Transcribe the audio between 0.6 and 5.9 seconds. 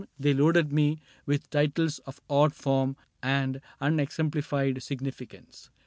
me with titles of odd form And unexemplified significance.